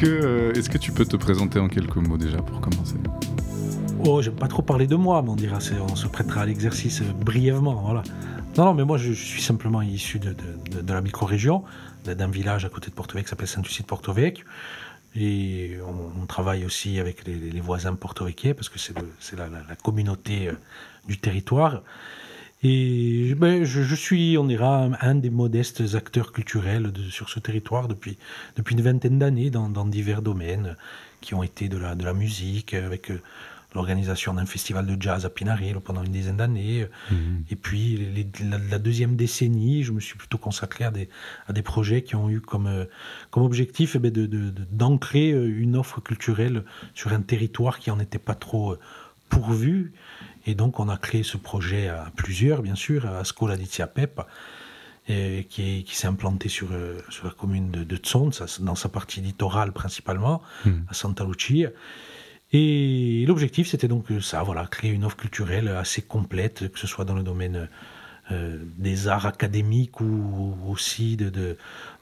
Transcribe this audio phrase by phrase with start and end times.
[0.00, 2.94] que, est-ce que tu peux te présenter en quelques mots déjà pour commencer?
[4.04, 5.58] Oh, j'aime pas trop parler de moi, mais on dira,
[5.90, 7.74] on se prêtera à l'exercice brièvement.
[7.74, 8.02] Voilà.
[8.56, 11.64] Non, non, mais moi je, suis simplement issu de, de, la micro-région,
[12.06, 14.46] d'un village à côté de Porto Vecchio qui s'appelle Saint-Lucie de Porto Vecchio.
[15.16, 15.76] Et
[16.20, 20.52] on, travaille aussi avec les, voisins portoricains parce que c'est la, la, communauté euh,
[21.08, 21.82] du territoire.
[22.62, 28.18] Et ben, je, suis, on dira, un, des modestes acteurs culturels sur ce territoire depuis,
[28.56, 30.76] depuis une vingtaine d'années dans, dans, divers domaines
[31.22, 33.22] qui ont été de la, de la musique, avec euh,
[33.74, 36.86] l'organisation d'un festival de jazz à Pinarello pendant une dizaine d'années.
[37.10, 37.44] Mhm.
[37.50, 41.08] Et puis, la, deuxième décennie, je me suis plutôt consacré à des,
[41.46, 42.84] à des projets qui ont eu comme, euh,
[43.30, 44.12] comme objectif eh ben,
[44.70, 48.78] d'ancrer de, de, une offre culturelle sur un territoire qui n'en était pas trop euh,
[49.30, 49.92] pourvu.
[50.46, 54.20] Et donc, on a créé ce projet à plusieurs, bien sûr, à Scola di Pep,
[55.08, 58.00] et qui, qui s'est implanté sur, euh, sur la commune de, de
[58.60, 60.84] dans sa partie littorale principalement, mhm.
[60.88, 61.70] à Santa Lucia.
[62.52, 67.04] Et l'objectif, c'était donc ça, voilà, créer une offre culturelle assez complète, que ce soit
[67.04, 67.68] dans le domaine
[68.32, 71.56] euh, des arts académiques ou aussi de, de,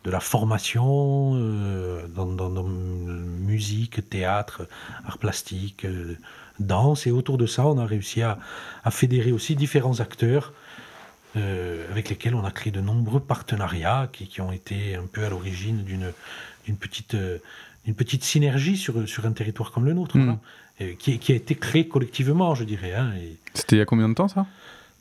[0.04, 4.68] la formation, euh, dans, dans, musique, théâtre,
[5.06, 6.16] arts plastiques, euh,
[6.60, 7.06] danse.
[7.06, 8.38] Et autour de ça, on a réussi à,
[8.84, 10.52] à fédérer aussi différents acteurs
[11.92, 15.28] avec lesquels on a créé de nombreux partenariats qui, qui ont été un peu à
[15.28, 17.16] l'origine d'une petite
[17.88, 20.36] une petite synergie sur, sur un territoire comme le nôtre, hmm.
[20.98, 22.92] qui, qui, a été créé collectivement, je dirais.
[22.92, 23.12] Hein,
[23.54, 24.46] c'était il y a combien de temps ça?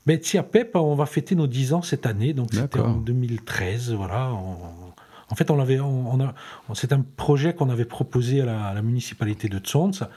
[0.05, 0.17] Ben,
[0.51, 3.91] Pep, on va fêter nos 10 ans cette année, donc c'était en 2013.
[3.91, 6.33] Voilà, en fait, on on, a,
[6.73, 10.07] c'est un projet qu'on avait proposé à la, à la municipalité de Tsons,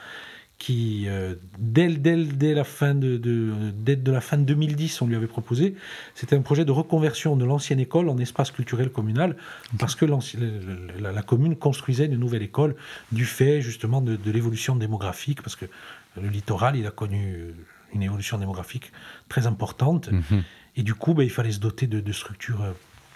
[0.61, 5.25] qui, euh, dès, dès, la fin de, de, la fin de 2010, on lui avait
[5.25, 5.73] proposé,
[6.13, 9.35] c'était un projet de reconversion de l'ancienne école en espace culturel communal,
[9.79, 12.75] parce que la, la, commune construisait une nouvelle école
[13.11, 15.65] du fait justement de, l'évolution démographique, parce que
[16.21, 17.55] le littoral, il a connu
[17.95, 18.91] une évolution démographique
[19.29, 20.43] très importante, mhm.
[20.75, 22.63] et du coup, ben, il fallait se doter de, structures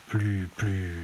[0.08, 0.96] plus, plus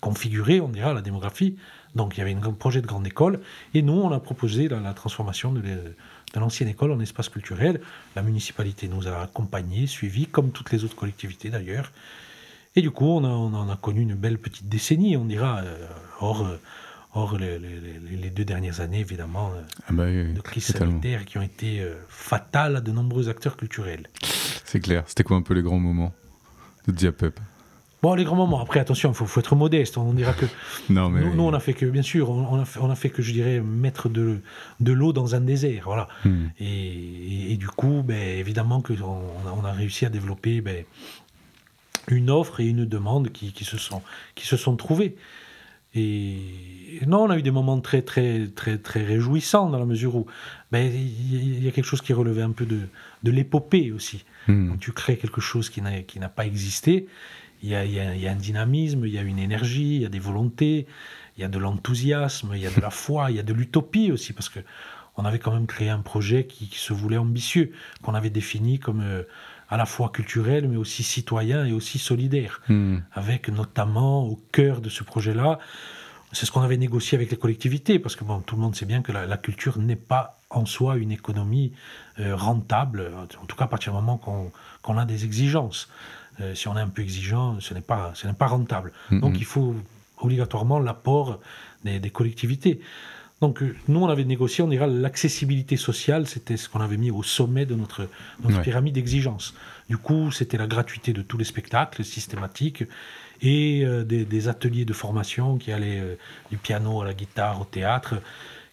[0.00, 1.58] configurées, on dira, la démographie,
[1.94, 3.40] donc il y avait un projet de grande école,
[3.74, 5.62] et nous, on a proposé la, transformation de,
[6.34, 7.80] l'ancienne école en espace culturel.
[8.16, 11.92] La municipalité nous a accompagnés, suivis, comme toutes les autres collectivités d'ailleurs.
[12.76, 15.86] Et du coup, on a, a, connu une belle petite décennie, on dira, euh,
[16.20, 16.46] hors,
[17.14, 21.80] hors les, deux dernières années, évidemment, euh, ah bah de crise sanitaire qui ont été
[21.80, 24.08] euh, fatales à de nombreux acteurs culturels.
[24.64, 25.04] C'est clair.
[25.06, 26.12] C'était quoi un peu les grands moments
[26.86, 27.40] de Diapep?
[28.00, 28.60] Bon, les grands moments.
[28.60, 29.98] Après, attention, il faut, être modeste.
[29.98, 30.46] On dira que.
[30.90, 31.22] non, mais...
[31.34, 33.32] nous, on a fait que, bien sûr, on a fait, on a fait que, je
[33.32, 34.40] dirais, mettre de,
[34.80, 35.82] de l'eau dans un désert.
[35.86, 36.08] Voilà.
[36.24, 36.46] Hmm.
[36.60, 40.84] Et, et, du coup, ben, évidemment, que on, a, réussi à développer ben,
[42.06, 44.02] une offre et une demande qui, qui, se, sont,
[44.36, 45.16] qui se sont trouvées.
[45.94, 50.14] Et non, on a eu des moments très, très, très, très réjouissants dans la mesure
[50.14, 50.26] où
[50.70, 52.80] ben, il y a quelque chose qui relevait un peu de,
[53.24, 54.24] de l'épopée aussi.
[54.46, 54.76] Hmm.
[54.78, 57.06] tu crées quelque chose qui n'a pas existé
[57.62, 60.86] il y, a, un dynamisme, il y a une énergie, il y a des volontés,
[61.36, 63.52] il y a de l'enthousiasme, il y a de la foi, il y a de
[63.52, 64.60] l'utopie aussi, parce que
[65.16, 69.00] on avait quand même créé un projet qui, se voulait ambitieux, qu'on avait défini comme
[69.00, 69.24] euh,
[69.68, 72.98] à la fois culturel, mais aussi citoyen et aussi solidaire, hmm.
[73.12, 75.58] avec notamment au cœur de ce projet-là,
[76.32, 78.86] c'est ce qu'on avait négocié avec les collectivités, parce que bon, tout le monde sait
[78.86, 81.72] bien que la, culture n'est pas en soi une économie
[82.20, 84.18] euh, rentable, en tout cas à partir du moment
[84.82, 85.88] qu'on a des exigences.
[86.40, 88.92] Euh, si on est un peu exigeant, ce n'est pas, ce n'est pas rentable.
[89.10, 89.74] Donc il faut
[90.18, 91.40] obligatoirement l'apport
[91.84, 92.80] des, collectivités.
[93.40, 97.10] Donc euh, nous, on avait négocié, on dirait l'accessibilité sociale, c'était ce qu'on avait mis
[97.10, 98.08] au sommet de notre,
[98.42, 99.54] notre pyramide d'exigence.
[99.88, 102.84] Du coup, c'était la gratuité de tous les spectacles systématiques
[103.40, 106.18] et euh, des, ateliers de formation qui allaient
[106.50, 108.16] du piano à la guitare, au théâtre,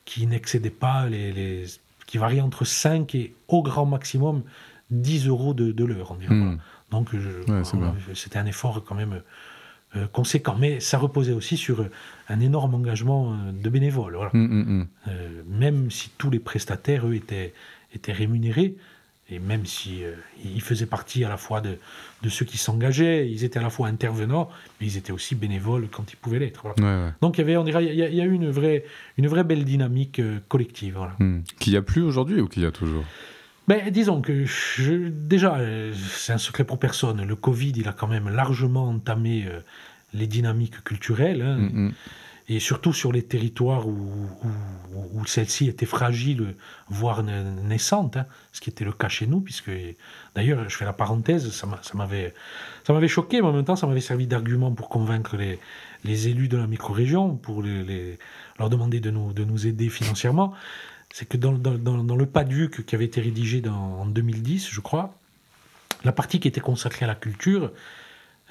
[0.03, 1.65] qui n'excédaient pas les,
[2.05, 4.43] qui variaient entre 5 et au grand maximum
[4.91, 6.13] 10 euros de, de l'heure.
[6.13, 6.57] Hmm.
[6.91, 7.09] Donc
[8.13, 9.21] c'était un effort quand même
[9.95, 10.55] euh, conséquent.
[10.59, 11.85] Mais ça reposait aussi sur
[12.27, 14.15] un énorme engagement euh, de bénévoles.
[14.15, 14.31] Voilà.
[14.33, 14.87] Mm, mm.
[15.07, 17.53] Euh, même si tous les prestataires, eux, étaient,
[17.93, 18.75] étaient rémunérés,
[19.29, 20.03] et même si
[20.43, 21.79] ils faisaient partie à la fois de,
[22.21, 24.49] de ceux qui s'engageaient, ils étaient à la fois intervenants,
[24.79, 26.63] mais ils étaient aussi bénévoles quand ils pouvaient l'être.
[27.21, 28.85] Donc il y avait, on dirait, il y, a, eu une vraie,
[29.17, 30.97] une vraie belle dynamique collective.
[30.97, 31.15] Voilà.
[31.59, 33.03] Qu'il n'y a plus aujourd'hui ou qu'il y a toujours?
[33.67, 37.25] Ben, disons que je, déjà, euh, c'est un secret pour personne.
[37.25, 39.59] Le Covid, il a quand même largement entamé euh,
[40.13, 41.41] les dynamiques culturelles.
[41.41, 41.57] Hein.
[41.57, 41.93] Mm, mm.
[42.49, 44.29] et surtout sur les territoires où,
[45.13, 46.55] où, celle-ci était fragile,
[46.89, 49.71] voire naissante, hein, ce qui était le cas chez nous, puisque
[50.35, 52.35] d'ailleurs, je fais la parenthèse, ça m'avait,
[52.85, 55.59] ça m'avait choqué, mais en même temps, ça m'avait servi d'argument pour convaincre les,
[56.03, 58.19] les élus de la micro-région, pour les,
[58.59, 60.53] leur demander de nous, de nous aider financièrement.
[61.11, 65.17] C'est que dans, le PADUC qui avait été rédigé en 2010, je crois,
[66.03, 67.71] la partie qui était consacrée à la culture,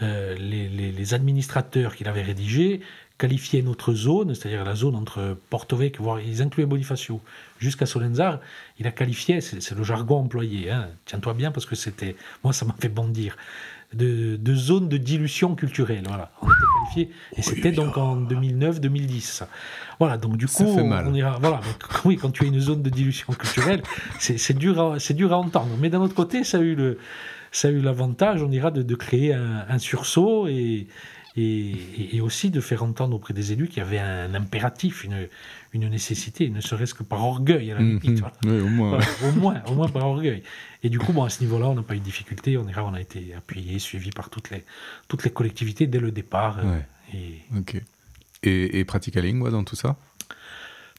[0.02, 2.80] euh, les, administrateurs qui l'avaient rédigé
[3.18, 7.20] qualifiaient notre zone, c'est-à-dire la zone entre Porto-Vecchio, voire ils incluaient Bonifacio,
[7.60, 8.40] jusqu'à Solenzar,
[8.80, 12.64] il a qualifié, c'est le jargon employé, hein, tiens-toi bien parce que c'était, moi ça
[12.64, 13.36] m'a fait bondir,
[13.94, 19.44] de, de, zone de dilution culturelle, voilà, on était qualifié, et c'était donc en 2009-2010.
[19.98, 21.60] Voilà, donc du coup, on ira, voilà,
[22.04, 23.82] oui, quand tu as une zone de dilution culturelle,
[24.18, 26.98] c'est dur, c'est dur à entendre, mais d'un autre côté, ça a eu le
[27.52, 30.88] ça a eu l'avantage, on dira, de, de créer un, un, sursaut et,
[31.36, 35.28] et, aussi de faire entendre auprès des élus qu'il y avait un impératif, une,
[35.74, 37.98] une nécessité, ne serait-ce que par orgueil à la mhm.
[38.00, 38.24] limite.
[38.44, 38.98] oui, au, moins.
[39.22, 39.62] au moins.
[39.66, 40.42] au moins, par orgueil.
[40.82, 42.56] Et du coup, bon, à ce niveau-là, on n'a pas eu de difficulté.
[42.56, 44.64] On, on a été appuyé, suivi par toutes les,
[45.08, 46.58] toutes les collectivités dès le départ.
[46.58, 46.78] Euh,
[47.12, 47.40] et...
[47.58, 47.76] Ok.
[48.42, 49.96] Et, et Praticaling, dans tout ça?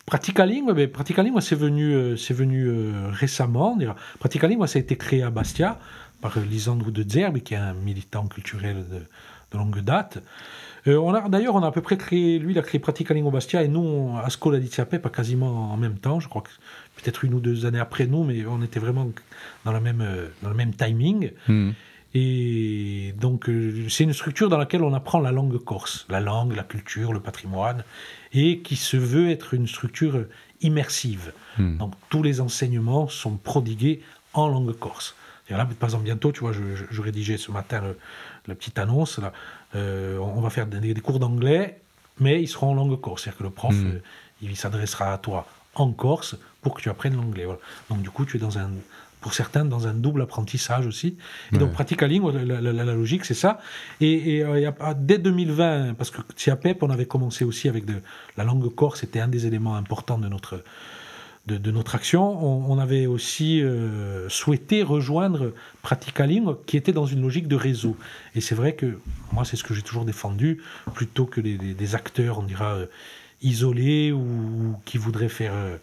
[0.05, 3.77] Praticaling, ben, Praticaling, c'est venu, euh, c'est venu euh, récemment.
[4.19, 5.79] Praticaling, ça a été créé à Bastia
[6.21, 9.01] par Lisandro de Zerbe, qui est un militant culturel de,
[9.57, 10.21] longue date.
[10.87, 13.29] Euh, on a d'ailleurs on a à peu près créé, lui il a créé Praticaling
[13.31, 16.49] Bastia et nous à Scola di pas quasiment en même temps, je crois que
[16.95, 19.09] peut-être une ou deux années après nous, mais on était vraiment
[19.63, 21.31] dans, la même, euh, dans le même timing.
[21.47, 21.71] Hmm.
[22.13, 26.55] Et donc euh, c'est une structure dans laquelle on apprend la langue corse, la langue,
[26.55, 27.83] la culture, le patrimoine,
[28.31, 30.25] et qui se veut être une structure
[30.61, 31.33] immersive.
[31.57, 31.77] Hmm.
[31.77, 34.01] Donc tous les enseignements sont prodigués
[34.33, 35.15] en langue corse.
[35.49, 37.81] Et là, par exemple, bientôt, tu vois, je, je rédigeais ce matin
[38.47, 39.33] la petite annonce, là,
[39.75, 41.81] euh, on va faire des, cours d'anglais,
[42.19, 43.23] mais ils seront en langue corse.
[43.23, 43.87] C'est-à-dire que le prof, mm.
[43.87, 44.01] euh,
[44.41, 47.45] il s'adressera à toi en corse pour que tu apprennes l'anglais.
[47.89, 48.69] Donc du coup, tu es dans un,
[49.21, 51.17] pour certains, dans un double apprentissage aussi.
[51.51, 53.59] Et donc, Praticaling, la, la, la, logique, c'est ça.
[53.99, 57.95] Et, euh, dès 2020, parce que Pep, on avait commencé aussi avec de,
[58.37, 60.63] la langue corse, c'était un des éléments importants de notre,
[61.47, 65.53] de, notre action, on, avait aussi euh, souhaité rejoindre
[65.83, 67.95] Praticaling, qui était dans une logique de réseau.
[68.33, 68.97] Et c'est vrai que
[69.31, 70.61] moi, c'est ce que j'ai toujours défendu,
[70.95, 72.85] plutôt que des acteurs, on dira, euh,
[73.43, 75.77] isolés ou, qui voudraient faire euh,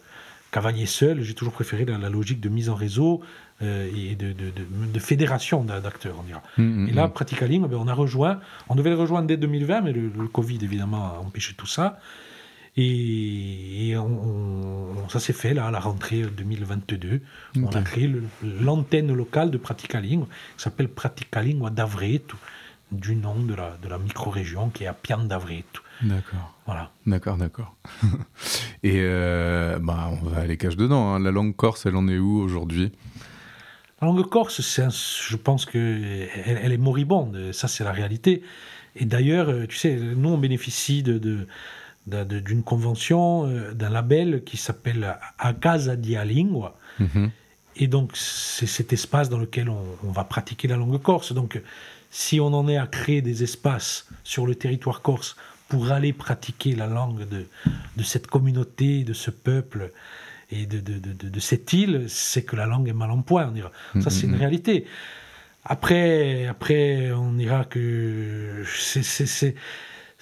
[0.51, 1.21] cavalier seul.
[1.21, 3.21] J'ai toujours préféré la, logique de mise en réseau
[3.61, 6.43] et de, fédération d'acteurs, on dira.
[6.57, 7.13] Mmh, mmh, et là, mmh.
[7.13, 10.59] Praticaling, ben, on a rejoint, on devait le rejoindre dès 2020, mais le, le Covid,
[10.61, 11.99] évidemment, a empêché tout ça.
[12.75, 13.95] Et,
[15.09, 17.21] ça s'est fait là à la rentrée 2022.
[17.57, 18.11] On a créé
[18.41, 22.35] l'antenne locale de Praticaling, qui s'appelle Praticaling d'Avreto,
[22.91, 25.81] du nom de la, de la micro-région qui est à Pian d'Avreto.
[26.01, 26.53] D'accord.
[26.65, 26.91] Voilà.
[27.05, 27.75] D'accord, d'accord.
[28.83, 31.13] Et euh, bah, on va aller cache dedans.
[31.13, 31.19] Hein.
[31.19, 32.91] La langue corse, elle en est où aujourd'hui?
[34.01, 37.51] La langue corse, je pense qu'elle elle est moribonde.
[37.51, 38.43] Ça, c'est la réalité.
[38.95, 41.47] Et d'ailleurs, euh, tu sais, nous, on bénéficie de, de
[42.07, 46.77] d'une convention, euh, d'un label qui s'appelle A Casa di Lingua.
[46.99, 47.31] Mhm.
[47.75, 51.33] Et donc, c'est cet espace dans lequel on, va pratiquer la langue corse.
[51.33, 51.59] Donc,
[52.11, 55.35] si on en est à créer des espaces sur le territoire corse
[55.69, 57.47] pour aller pratiquer la langue de,
[57.97, 59.91] de cette communauté, de ce peuple
[60.51, 63.47] et de, de, de cette île, c'est que la langue est mal en point.
[63.47, 63.71] On dira.
[64.01, 64.85] Ça, c'est une réalité.
[65.65, 69.55] Après, après, on dira que c'est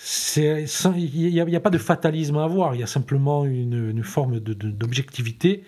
[0.03, 5.63] il n'y a, pas de fatalisme à avoir, il y a simplement une, forme d'objectivité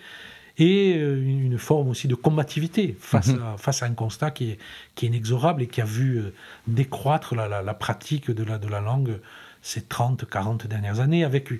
[0.58, 3.42] et euh, une forme aussi de combativité face, mhm.
[3.42, 4.58] à, face à un constat qui est,
[4.94, 6.32] qui est inexorable et qui a vu euh,
[6.66, 9.20] décroître la, pratique de la, de la langue
[9.62, 11.50] ces 30, 40 dernières années, avec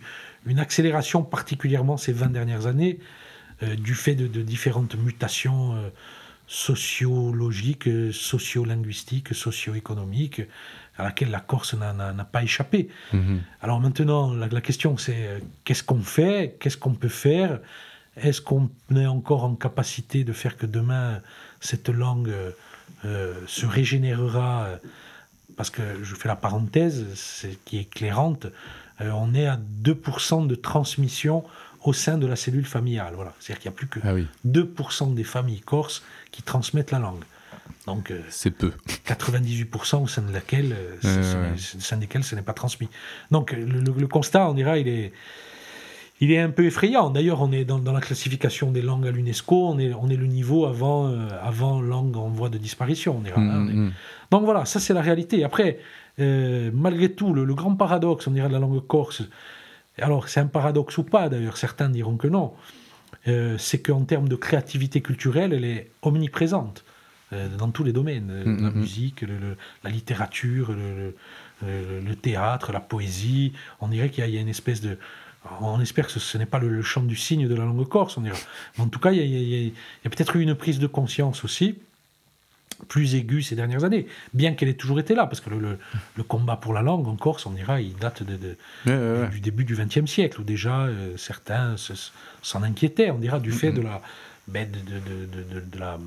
[0.45, 2.99] une accélération particulièrement ces 20 dernières années,
[3.63, 5.75] euh, du fait de, différentes mutations
[6.47, 10.43] sociologiques, sociolinguistiques, socio-économiques,
[10.97, 12.89] à laquelle la Corse n'a pas échappé.
[13.13, 13.41] Mhm.
[13.63, 17.61] Alors maintenant, la, question c'est euh, qu'est-ce qu'on fait, qu'est-ce qu'on peut faire?
[18.17, 21.21] Est-ce qu'on est encore en capacité de faire que demain
[21.61, 22.33] cette langue
[23.05, 24.69] euh, se régénérera?
[25.57, 27.05] Parce que je fais la parenthèse
[27.65, 28.47] qui est éclairante,
[29.01, 31.45] euh, on est à 2% de transmission
[31.83, 33.15] au sein de la cellule familiale.
[33.15, 33.35] Voilà.
[33.41, 34.01] C'est-à-dire qu'il n'y a plus que
[34.47, 37.25] 2% ah des familles corses qui transmettent la langue.
[37.87, 38.73] Donc, euh, c'est peu.
[39.07, 42.89] 98% au sein, de laquelle, euh, sein desquels ce n'est pas transmis.
[43.31, 45.13] Donc, le, constat, on dira, il est,
[46.21, 47.11] il est un peu effrayant.
[47.11, 50.27] D'ailleurs, on est dans, la classification des langues à l'UNESCO, on est, on est le
[50.27, 53.23] niveau avant, euh, avant langue en voie de disparition.
[53.23, 53.93] On hein, mm, mm.
[54.31, 55.45] Donc voilà, ça c'est la réalité.
[55.45, 55.79] Après,
[56.21, 59.23] euh, malgré tout, le, grand paradoxe, on dirait de la langue corse,
[59.99, 62.53] alors c'est un paradoxe ou pas d'ailleurs, certains diront que non,
[63.29, 66.85] euh, c'est qu'en termes de créativité culturelle, elle est omniprésente
[67.33, 69.25] dans tous les domaines, mm, la musique,
[69.83, 73.53] la littérature, le, théâtre, la poésie.
[73.81, 74.99] On dirait qu'il y, a une espèce de
[75.61, 78.23] on espère que ce, n'est pas le, chant du cygne de la langue corse, on
[78.23, 78.37] dira.
[78.79, 79.73] en tout cas, il y
[80.05, 81.79] a, peut-être eu une prise de conscience aussi,
[82.89, 85.79] plus aiguë ces dernières années, bien qu'elle ait toujours été là, parce que le,
[86.25, 88.57] combat pour la langue en Corse, on dira, il date de,
[89.29, 91.77] du début du XXe siècle, où déjà euh, certains
[92.43, 94.01] s'en inquiétaient, on dira, du fait de la,
[94.49, 95.99] de, la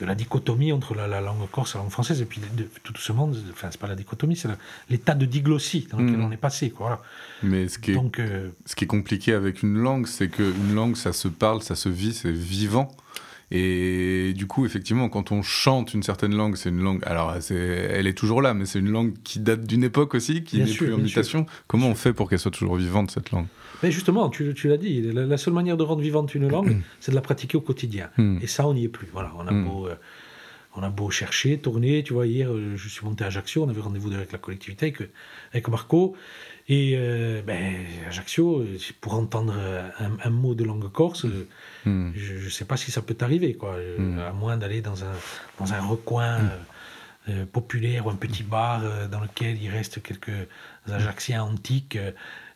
[0.00, 2.40] de la dichotomie entre la, langue corse et la langue française, et puis
[2.82, 4.48] tout doucement, enfin, c'est pas la dichotomie, c'est
[4.90, 6.24] l'état de diglossie dans lequel mm.
[6.24, 6.70] on est passé.
[6.70, 7.02] Quoi,
[7.42, 10.74] Mais ce qui, est, Donc, euh, ce qui est compliqué avec une langue, c'est qu'une
[10.74, 12.94] langue, ça se parle, ça se vit, c'est vivant.
[13.56, 17.00] Et du coup, effectivement, quand on chante une certaine langue, c'est une langue.
[17.06, 20.58] Alors, elle est toujours là, mais c'est une langue qui date d'une époque aussi, qui
[20.58, 21.46] n'est plus en mutation.
[21.68, 23.46] Comment on fait pour qu'elle soit toujours vivante, cette langue?
[23.84, 27.16] Mais justement, tu, l'as dit, la, seule manière de rendre vivante une langue, c'est de
[27.16, 28.10] la pratiquer au quotidien.
[28.18, 28.38] Hmm.
[28.42, 29.06] Et ça, on n'y est plus.
[29.12, 29.64] Voilà, on a hmm.
[29.64, 29.86] beau.
[29.86, 29.94] Euh,
[30.76, 33.68] on a beau chercher, tourner, tu vois, hier, euh, je suis monté à Ajaccio, on
[33.68, 35.08] avait rendez-vous avec la collectivité, avec,
[35.52, 36.16] avec Marco,
[36.68, 37.74] et euh, ben,
[38.08, 38.64] Ajaccio,
[39.00, 39.54] pour entendre
[39.98, 41.26] un, mot de langue corse,
[41.84, 42.12] hmm.
[42.14, 43.76] je ne sais pas si ça peut arriver, quoi,
[44.26, 45.12] à moins d'aller dans un,
[45.58, 46.38] dans un recoin
[47.52, 50.48] populaire ou un petit bar dans lequel il reste quelques
[50.86, 51.98] Ajacciens antiques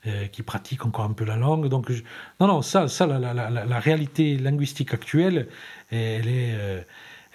[0.06, 1.66] euh, qui pratiquent encore un peu la langue.
[1.68, 1.90] Donc,
[2.38, 5.48] non, non, ça, ça la, la, la, réalité linguistique actuelle,
[5.90, 6.80] elle est, euh,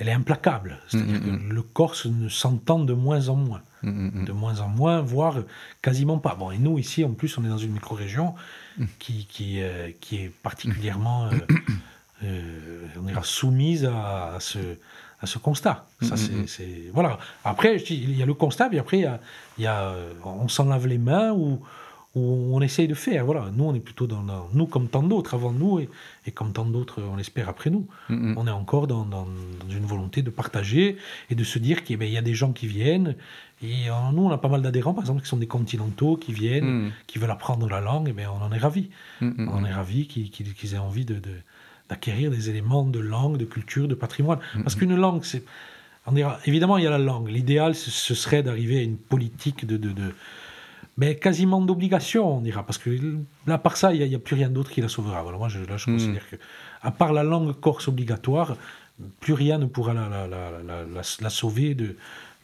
[0.04, 0.78] elle est implacable.
[0.88, 1.54] C'est-à-dire mm, mm, que mm.
[1.54, 3.62] le corse ne s'entend de moins en moins.
[3.84, 5.40] De moins en moins, voire
[5.82, 6.36] quasiment pas.
[6.36, 8.34] Bon, et nous, ici, en plus, on est dans une micro-région
[8.98, 11.30] qui, qui, euh, qui, est particulièrement
[12.22, 14.60] on ira soumise à, ce,
[15.22, 15.86] à ce constat.
[16.02, 17.20] Ça, c'est, voilà.
[17.44, 19.20] Après, il y a le constat, puis après, il y a,
[19.58, 19.94] il y a
[20.24, 21.62] on s'en lave les mains ou
[22.16, 23.26] où on essaye de faire.
[23.26, 25.90] Voilà, nous, on est plutôt dans, nous comme tant d'autres avant nous et,
[26.28, 27.88] et comme tant d'autres, on l'espère après nous.
[28.10, 28.36] Mm-hmm.
[28.38, 29.28] On est encore dans, dans,
[29.70, 30.98] une volonté de partager
[31.32, 33.16] et de se dire qu'il y a des gens qui viennent.
[33.64, 36.34] Et euh, nous, on a pas mal d'adhérents, par exemple, qui sont des continentaux, qui
[36.34, 36.92] viennent, mm.
[37.08, 38.10] qui veulent apprendre la langue.
[38.10, 38.90] Et bien, on en est ravis.
[39.22, 41.20] On en est ravis qu'ils aient envie de,
[41.90, 44.40] d'acquérir des éléments de langue, de culture, de patrimoine.
[44.62, 45.44] Parce qu'une langue, c'est.
[46.46, 47.30] évidemment, il y a la langue.
[47.30, 50.14] L'idéal, ce, serait d'arriver à une politique de, de
[50.98, 52.90] mais quasiment d'obligation, on dira, parce que
[53.48, 55.20] là, par ça, il n'y a, plus rien d'autre qui la sauvera.
[55.20, 55.94] Alors moi, je, là, je hmm.
[55.94, 56.36] considère que,
[56.82, 58.56] à part la langue corse obligatoire,
[59.20, 61.96] plus rien ne pourra la, la, la, la sauver de,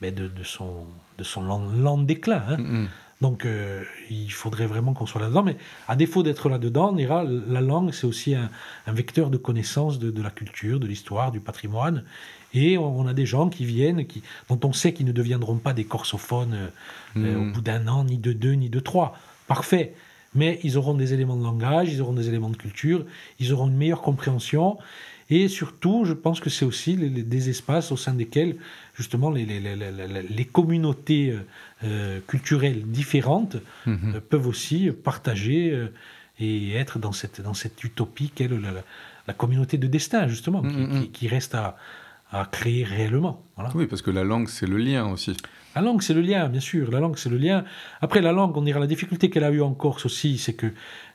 [0.02, 0.88] mais de, de, son,
[1.18, 2.44] de son lent, déclin.
[2.48, 2.58] Hein.
[2.58, 2.88] Hmm, hmm.
[3.22, 5.44] Donc, euh, il faudrait vraiment qu'on soit là-dedans.
[5.44, 8.50] Mais à défaut d'être là-dedans, on ira, la langue, c'est aussi un,
[8.88, 12.06] un, vecteur de connaissance de, de la culture, de l'histoire, du patrimoine.
[12.54, 15.74] Et on a des gens qui viennent, qui, dont on sait qu'ils ne deviendront pas
[15.74, 16.68] des corsophones euh,
[17.18, 17.52] euh, au hmm.
[17.54, 19.18] bout d'un an, ni de deux, ni de trois.
[19.48, 19.94] Parfait.
[20.36, 23.06] Mais ils auront des éléments de langage, ils auront des éléments de culture,
[23.40, 24.78] ils auront une meilleure compréhension.
[25.32, 28.56] Et surtout, je pense que c'est aussi des espaces au sein desquels,
[28.96, 31.36] justement, les, les, les, communautés
[31.84, 34.20] euh, culturelles différentes hmm.
[34.28, 35.88] peuvent aussi partager
[36.40, 38.50] et être dans cette, dans cette utopie qu'est
[39.28, 41.78] la, communauté de destin, justement, hmm, qui, qui, reste à,
[42.32, 43.44] à créer réellement.
[43.76, 45.36] Oui, parce que la langue, c'est le lien aussi.
[45.76, 46.92] La langue, c'est le lien, bien sûr.
[46.92, 47.64] La langue, c'est le lien.
[48.02, 50.72] Après, la langue, on dira la difficulté qu'elle a eue en Corse aussi, c'est que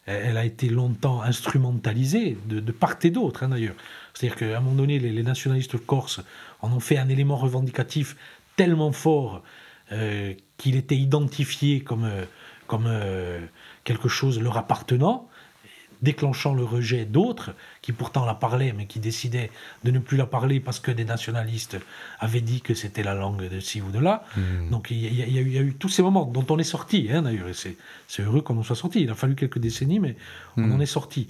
[0.06, 3.74] elle a été longtemps instrumentalisée de, part et d'autre, hein, d'ailleurs.
[4.12, 6.20] C'est-à-dire qu'à un moment donné, les, nationalistes corses
[6.60, 8.16] en ont fait un élément revendicatif
[8.56, 9.42] tellement fort
[9.92, 12.24] euh, qu'il était identifié comme, euh,
[12.66, 13.40] comme euh,
[13.84, 15.28] quelque chose leur appartenant
[16.04, 17.50] déclenchant le rejet d'autres
[17.82, 19.50] qui pourtant la parlaient, mais qui décidaient
[19.82, 21.76] de ne plus la parler parce que des nationalistes
[22.20, 24.24] avaient dit que c'était la langue de ci ou de là.
[24.70, 27.54] Donc il y, a eu tous ces moments dont on est sorti, hein, d'ailleurs, et
[27.54, 29.02] c'est heureux qu'on en soit sorti.
[29.02, 30.14] Il a fallu quelques décennies, mais
[30.56, 30.72] on hmm.
[30.72, 31.26] en est sorti.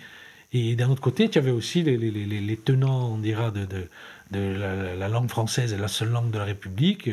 [0.53, 3.67] Et d'un autre côté, tu avais aussi les, tenants, on dira, de,
[4.31, 4.39] de,
[4.99, 7.11] la, langue française et la seule langue de la République,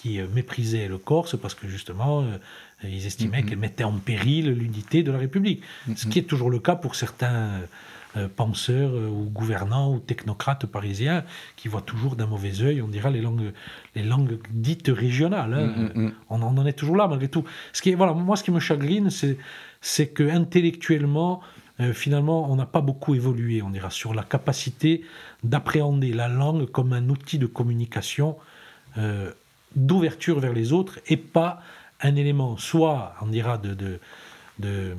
[0.00, 2.38] qui euh, méprisaient le Corse parce que justement, euh,
[2.84, 3.44] ils estimaient mm-hmm.
[3.44, 5.62] qu'elle mettait en péril l'unité de la République.
[5.86, 6.08] Ce mm-hmm.
[6.08, 7.60] qui est toujours le cas pour certains
[8.16, 11.24] euh, penseurs ou gouvernants ou technocrates parisiens
[11.56, 13.52] qui voient toujours d'un mauvais œil, on dira, les langues,
[13.94, 15.52] les langues dites régionales.
[15.52, 15.90] Hein.
[15.94, 16.12] Mm-hmm.
[16.30, 17.44] On, en est toujours là malgré tout.
[17.74, 19.36] Ce qui est, voilà, moi, ce qui me chagrine, c'est,
[19.82, 21.40] c'est que intellectuellement,
[21.94, 25.02] finalement, on n'a pas beaucoup évolué, on dira, sur la capacité
[25.44, 28.36] d'appréhender la langue comme un outil de communication
[29.76, 31.62] d'ouverture vers les autres et pas
[32.02, 33.74] un élément, soit, on dira, de,
[34.58, 34.96] de,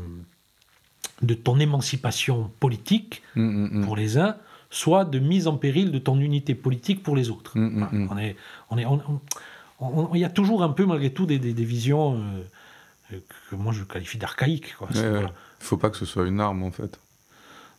[1.22, 4.36] de ton émancipation politique Mm, pour les uns,
[4.70, 7.58] soit de mise en péril de ton unité politique pour les autres.
[7.58, 8.08] Mm, mm, mm.
[8.12, 8.36] On est,
[8.70, 12.16] on est, on- il y a toujours un peu malgré tout des, des- des visions
[12.16, 14.76] euh, euh, que moi je qualifie d'archaïques.
[14.80, 15.20] Ouais, voilà.
[15.28, 15.34] ouais.
[15.60, 17.00] Faut pas que ce soit une arme en fait.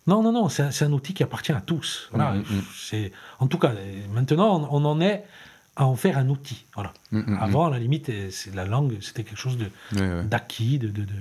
[0.09, 2.09] Non, non, non, c'est un, outil qui appartient à tous.
[2.13, 2.39] Voilà, Mm,
[2.93, 3.11] mm, mm.
[3.39, 3.73] en tout cas,
[4.13, 5.25] maintenant, on en est
[5.77, 6.65] à en faire un outil.
[6.75, 6.93] Voilà.
[7.13, 7.39] Mm, mm, mm.
[7.41, 9.67] Avant, à la limite, euh, c'est, la langue, c'était quelque chose de,
[10.25, 11.13] d'acquis, de, de, de-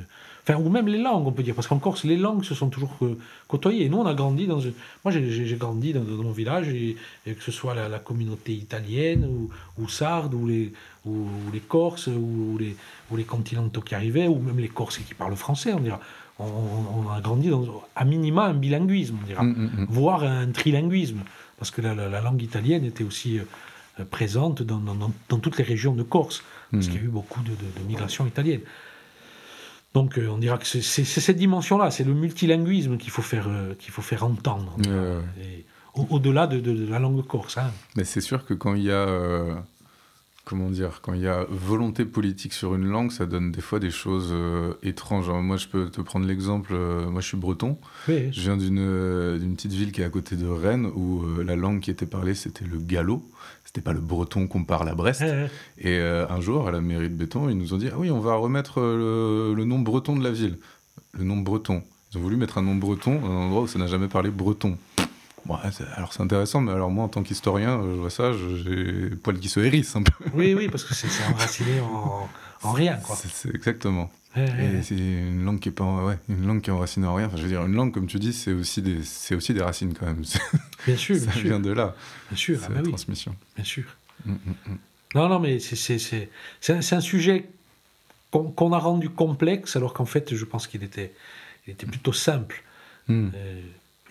[0.43, 2.69] Enfin, ou même les langues, on peut dire, parce qu'en Corse, les langues se sont
[2.69, 3.15] toujours euh,
[3.47, 3.85] côtoyées.
[3.85, 4.57] Et nous, on a grandi dans...
[5.05, 8.51] Moi, j'ai, grandi dans, dans mon village, et, et que ce soit la, la communauté
[8.51, 10.73] italienne, ou, ou sarde, ou les,
[11.05, 12.75] ou, ou les Corses, ou les,
[13.11, 15.99] ou les continentaux qui arrivaient, ou même les Corses qui parlent français, on dira.
[16.39, 19.43] On, on- on a grandi dans, à minima, un bilinguisme, on dira
[19.89, 21.19] voire un trilinguisme,
[21.59, 23.43] parce que la, la- la langue italienne était aussi euh,
[24.09, 27.41] présente dans, dans- dans- toutes les régions de Corse, parce qu'il y a eu beaucoup
[27.41, 28.61] de, de- de migration italienne.
[29.93, 33.73] Donc euh, on dira que c'est cette dimension-là, c'est le multilinguisme qu'il faut, faire, euh,
[33.77, 34.75] qu'il faut faire entendre,
[35.95, 37.57] au- au-delà de, de- la langue corse.
[37.57, 37.71] hein.
[37.97, 39.53] Mais c'est sûr que quand il y a, euh,
[40.45, 43.79] comment dire, quand il y a volonté politique sur une langue, ça donne des fois
[43.79, 45.29] des choses euh, étranges.
[45.29, 46.73] Alors, moi, je peux te prendre l'exemple.
[46.73, 47.77] euh, moi, je suis breton.
[48.07, 51.23] Oui, Je viens d'une euh, d'une petite ville qui est à côté de Rennes où
[51.45, 53.23] la langue qui était parlée c'était le gallo.
[53.65, 55.21] C'était pas le breton qu'on parle à Brest.
[55.21, 55.49] Ouais.
[55.77, 58.19] Et un jour, à la mairie de Béton, ils nous ont dit Ah oui, on
[58.19, 60.57] va remettre le, le nom breton de la ville.
[61.13, 61.81] Le nom breton.
[62.11, 64.29] Ils ont voulu mettre un nom breton dans un endroit où ça n'a jamais parlé
[64.29, 64.77] breton.
[65.45, 65.55] Bon,
[65.95, 69.39] alors c'est intéressant, mais alors moi, en tant qu'historien, euh, je vois ça, j'ai poils
[69.39, 70.11] qui se hérissent un peu.
[70.33, 72.29] oui, oui, parce que c'est enraciné en,
[72.63, 72.97] en rien.
[72.97, 73.15] Quoi.
[73.15, 74.11] C'est- exactement.
[74.37, 74.81] Ouais, ouais, Et ouais.
[74.83, 77.27] c'est une langue qui est pas, en- ouais, une langue qui est enracinée en rien.
[77.27, 79.61] Enfin, je veux dire, une langue, comme tu dis, c'est aussi des, c'est aussi des
[79.61, 80.21] racines quand même.
[80.87, 81.41] Bien sûr, ça bien sûr.
[81.43, 81.95] vient de là.
[82.29, 83.35] Bien sûr, ah la bah oui, transmission.
[83.55, 83.83] bien sûr.
[84.25, 84.35] Mm, mm,
[84.67, 84.77] mm.
[85.15, 86.29] Non, non, mais c'est- c'est c'est-
[86.61, 87.49] c'est un, un sujet
[88.31, 91.13] qu'on a rendu complexe, alors qu'en fait, je pense qu'il était,
[91.67, 92.63] il était plutôt simple.
[93.09, 93.29] Euh,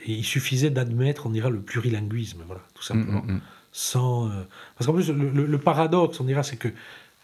[0.07, 3.23] et il suffisait d'admettre, on dira, le plurilinguisme, voilà, tout Mm, simplement.
[3.23, 3.41] mm, mm.
[3.73, 4.31] Sans, euh,
[4.77, 6.69] parce qu'en plus, le, le- paradoxe, on dira, c'est que,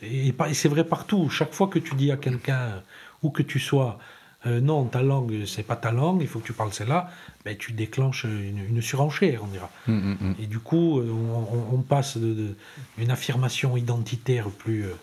[0.02, 2.78] et, c'est vrai partout, chaque fois que tu dis à quelqu'un, euh,
[3.22, 3.98] où que tu sois,
[4.46, 7.10] euh, non, ta langue, c'est pas ta langue, il faut que tu parles celle-là,
[7.44, 9.70] ben, tu déclenches une, une surenchère, on dira.
[9.88, 10.34] Mm, mm, mm.
[10.40, 14.94] Et du coup, on, passe d'une affirmation identitaire plus, euh,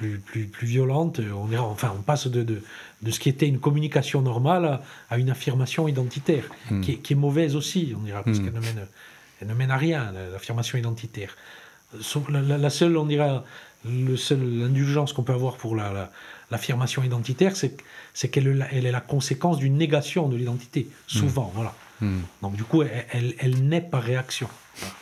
[0.00, 2.62] plus, plus, plus violente, on, dira- enfin, on passe de, de,
[3.02, 6.80] de ce qui était une communication normale à, une affirmation identitaire, Mm.
[6.80, 8.44] qui, est, qui est mauvaise aussi, on dira, parce Mm.
[8.44, 8.86] qu'elle ne mène,
[9.42, 11.36] elle ne mène à rien, la- l'affirmation identitaire.
[12.00, 13.44] Sauf la, la- la seule, on dira,
[13.84, 16.10] le seul indulgence qu'on peut avoir pour la- la-
[16.50, 17.76] l'affirmation identitaire, c'est
[18.14, 21.74] c'est qu'elle est la- elle est la conséquence d'une négation de l'identité, souvent, voilà.
[22.42, 24.48] Donc du coup, elle, elle, elle naît par réaction.
[24.78, 24.94] Voilà.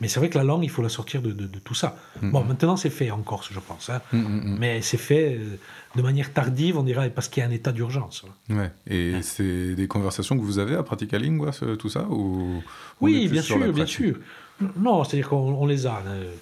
[0.00, 1.96] Mais c'est vrai que la langue, il faut la sortir de, de- de tout ça.
[2.22, 3.90] Bon, maintenant c'est fait en Corse, je pense.
[3.90, 4.00] hein.
[4.12, 5.56] Mais c'est fait euh,
[5.96, 8.24] de manière tardive, on dirait, parce qu'il y a un état d'urgence.
[8.48, 8.62] voilà.
[8.62, 8.70] Ouais.
[8.86, 9.22] Et Ouais.
[9.22, 12.62] c'est des conversations que vous avez à Pratica Lingua, ce- tout ça ou
[13.00, 14.18] Oui, bien sûr, bien sûr.
[14.76, 16.02] Non, c'est-à-dire qu'on on les a.
[16.06, 16.32] euh,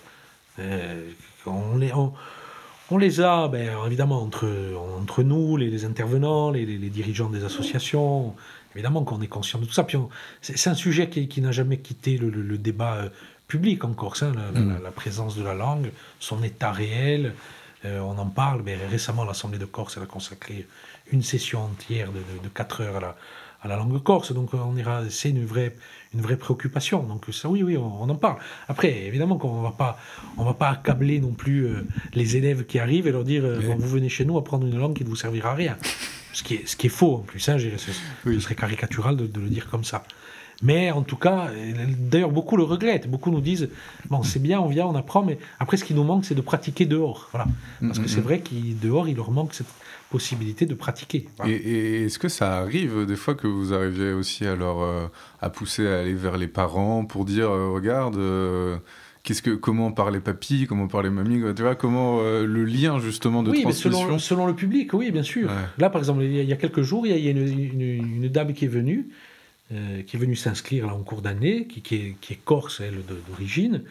[0.59, 1.11] euh,
[1.47, 2.13] on, les, on,
[2.91, 4.49] on les a, ben, évidemment, entre,
[5.01, 8.35] entre nous, les, les intervenants, les, les- les dirigeants des associations.
[8.75, 9.85] Évidemment qu'on est conscient de tout ça.
[9.85, 9.97] Puis
[10.43, 13.09] c'est un sujet qui, qui n'a jamais quitté le, le- le débat euh,
[13.49, 14.75] public en Corse, la, la- Mm.
[14.75, 17.35] la- la présence de la langue, son état réel.
[17.85, 18.63] Euh, on en parle.
[18.63, 20.67] Ben, récemment, l'Assemblée de Corse elle a consacré
[21.13, 23.17] une session entière de, de, 4 heures à la,
[23.63, 24.33] à la langue corse.
[24.33, 25.77] Donc euh, on ira, c'est une vraie,
[26.15, 27.03] une vraie préoccupation.
[27.05, 28.39] Donc ça, oui, oui, on, on en parle.
[28.69, 29.99] Après, évidemment qu'on va pas,
[30.37, 33.59] on va pas accabler non plus euh, les élèves qui arrivent et leur dire, euh,
[33.61, 35.77] Mais- bon, vous venez chez nous apprendre une langue qui ne vous servira à rien.
[36.33, 37.47] Ce qui est, ce qui est faux en plus.
[37.49, 37.91] Hein, ce,
[38.29, 38.35] Oui.
[38.35, 40.03] ce serait caricatural de, de le dire comme ça.
[40.63, 43.09] Mais en tout cas, euh, d'ailleurs, beaucoup le regrettent.
[43.09, 43.69] Beaucoup nous disent
[44.09, 46.41] bon, c'est bien, on vient, on apprend, mais après, ce qui nous manque, c'est de
[46.41, 47.29] pratiquer dehors.
[47.33, 47.47] Voilà.
[47.81, 49.67] Parce que c'est vrai qu'il dehors, il leur manque cette
[50.11, 51.27] possibilité de pratiquer.
[51.37, 51.53] Voilà.
[51.53, 55.09] Et, et est-ce que ça arrive des fois que vous arriviez aussi à leur euh,
[55.43, 58.77] à pousser à aller vers les parents pour dire euh, regarde euh,
[59.25, 63.43] qu'est-ce que comment parlait papy comment parlait mamie tu vois comment euh, le lien justement
[63.43, 65.49] de oui, transmission selon, selon le public, oui, bien sûr.
[65.51, 65.55] Ouais.
[65.79, 67.49] Là, par exemple, il y a, quelques jours, il y a, il y a une,
[67.83, 69.09] une- une dame qui est venue,
[69.73, 72.81] euh, qui est venue s'inscrire là en cours d'année, qui, qui est, qui est corse,
[72.81, 73.83] elle, d'origine,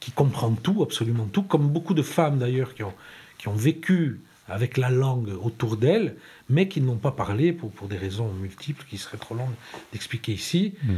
[0.00, 2.92] qui comprend tout, absolument tout, comme beaucoup de femmes d'ailleurs qui ont,
[3.38, 6.16] qui ont vécu avec la langue autour d'elle,
[6.50, 9.54] mais qui n'ont pas parlé pour, pour des raisons multiples qui seraient trop longues
[9.92, 10.74] d'expliquer ici.
[10.82, 10.92] Mm.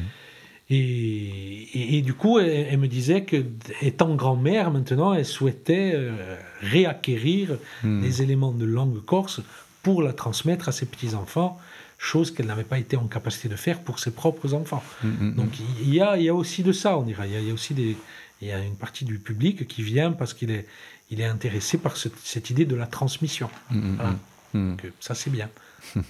[0.69, 3.45] Et, et- et du coup, elle, elle me disait que,
[3.83, 8.01] étant grand-mère, maintenant, elle souhaitait euh, réacquérir Mm.
[8.03, 9.41] des éléments de langue corse
[9.85, 11.61] pour la transmettre à ses petits-enfants,
[11.99, 14.83] chose qu'elle n'avait pas été en capacité de faire pour ses propres enfants.
[15.03, 15.35] Mm, mm, mm.
[15.35, 15.49] Donc
[15.81, 17.29] il y a, il y a aussi de ça, on dirait.
[17.29, 17.97] Il y a, il y a aussi des,
[18.43, 20.67] il y a une partie du public qui vient parce qu'il est,
[21.11, 23.49] il est intéressé par cette, cette idée de la transmission.
[23.71, 24.11] Mm, mm, Voilà.
[24.11, 24.19] mm.
[24.59, 24.71] Mm.
[24.71, 25.49] Donc, ça, c'est bien.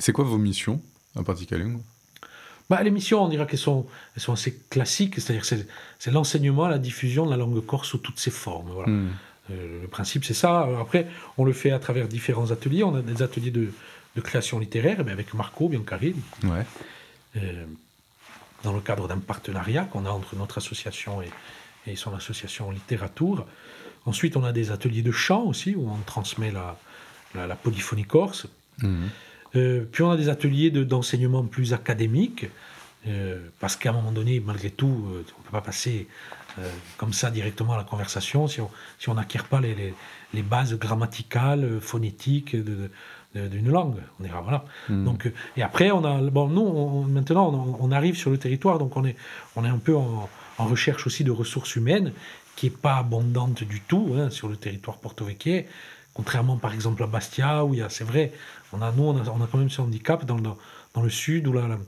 [0.00, 0.80] C'est quoi vos missions
[1.16, 1.80] à Particalling
[2.70, 5.56] bah, les missions, on dirait qu'elles sont, elles sont assez classiques, c'est-à-dire que
[5.98, 8.70] c'est l'enseignement, la diffusion de la langue corse sous toutes ses formes.
[8.70, 8.92] Voilà.
[9.50, 10.68] Euh, le principe, c'est ça.
[10.78, 11.08] Après,
[11.38, 12.84] on le fait à travers différents ateliers.
[12.84, 13.72] On a des ateliers de,
[14.18, 16.16] de création littéraire mais avec Marco Biancaril.
[16.44, 16.64] Ouais.
[17.36, 17.64] Euh,
[18.64, 21.30] dans le cadre d'un partenariat qu'on a entre notre association et,
[21.86, 23.46] et, son association Littérature.
[24.04, 26.76] Ensuite, on a des ateliers de chant aussi, où on transmet la,
[27.34, 28.46] la, polyphonie corse.
[28.78, 29.06] Hmm.
[29.56, 32.46] Euh, puis on a des ateliers d'enseignement plus académiques,
[33.06, 36.08] euh, parce qu'à un moment donné, malgré tout, euh, on ne peut pas passer
[36.96, 39.94] comme ça directement à la conversation si on n'acquiert pas les,
[40.34, 42.56] les, bases grammaticales, phonétiques
[43.34, 43.98] d'une langue.
[44.20, 44.64] On est, voilà.
[44.88, 45.04] Hmm.
[45.04, 49.04] Donc, et après, on a, bon, nous, maintenant, on, arrive sur le territoire, donc on
[49.04, 49.16] est,
[49.56, 52.12] on est un peu en, recherche aussi de ressources humaines,
[52.56, 55.64] qui n'est pas abondante du tout hein, sur le territoire porto-vecchie.
[56.14, 58.32] Contrairement par exemple à Bastia, où il y a, c'est vrai,
[58.72, 60.42] on a, nous on a, on a quand même ce handicap dans le,
[60.94, 61.78] dans le sud, ou la,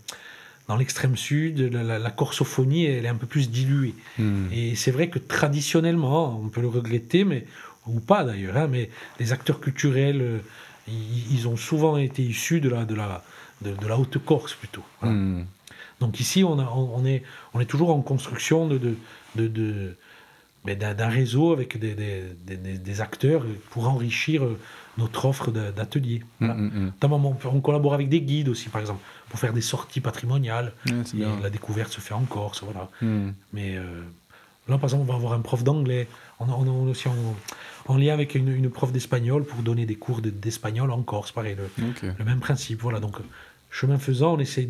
[0.69, 3.97] dans l'extrême sud, la, la, corsophonie, elle est un peu plus diluée.
[4.19, 4.47] Hmm.
[4.53, 7.45] Et c'est vrai que traditionnellement, on peut le regretter, mais,
[7.89, 10.43] ou pas d'ailleurs, hein, mais les acteurs culturels,
[11.31, 13.23] ils, ont souvent été issus de la, de la,
[13.63, 14.85] de, la Haute-Corse plutôt.
[15.03, 15.43] Hmm.
[16.01, 17.23] Donc ici, on, a, on, est,
[17.55, 19.97] on est toujours en construction de, de, de
[20.65, 24.59] d'un réseau avec des, des, des, acteurs pour enrichir euh,
[24.99, 26.23] notre offre d'ateliers.
[26.41, 27.37] Mm, mm, mm.
[27.47, 29.01] on, collabore avec des guides aussi, par exemple,
[29.31, 30.73] pour faire des sorties patrimoniales.
[31.15, 32.89] la découverte se fait en Corse, voilà.
[33.53, 34.03] Mais euh,
[34.69, 36.09] là, par exemple, on va avoir un prof d'anglais.
[36.41, 37.09] On, on, est aussi
[37.87, 41.57] en, lien avec une, une prof d'espagnol pour donner des cours d'espagnol en Corse, pareil,
[41.57, 41.85] le,
[42.19, 42.81] le, même principe.
[42.83, 43.17] Voilà, donc
[43.71, 44.67] chemin faisant, on essaye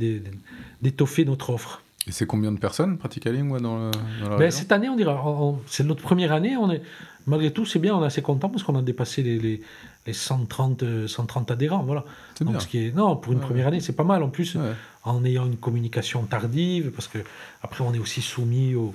[0.82, 1.82] d'étoffer notre offre.
[2.06, 3.90] Et c'est combien de personnes, Praticaling, moi, dans, la,
[4.24, 5.22] dans ben, Cette année, on dira,
[5.66, 6.56] c'est notre première année.
[6.56, 6.82] On est,
[7.26, 9.60] malgré tout, c'est bien, on est assez content parce qu'on a dépassé les, les,
[10.06, 11.82] les 130, 130 adhérents.
[11.82, 12.04] Voilà.
[12.40, 14.22] Donc, Ce qui est, non, pour une première année, c'est pas mal.
[14.22, 14.56] En plus,
[15.04, 17.18] en ayant une communication tardive, parce que
[17.62, 18.94] après, on est aussi soumis aux,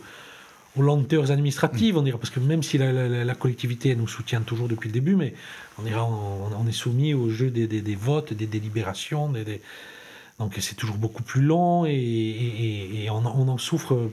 [0.76, 4.68] aux lenteurs administratives, on dira, parce que même si la, la, collectivité nous soutient toujours
[4.68, 5.34] depuis le début, mais
[5.80, 9.62] on, dira, on, est soumis au jeu des, des, des votes, des délibérations, des
[10.40, 14.12] donc c'est toujours beaucoup plus long et, on, en souffre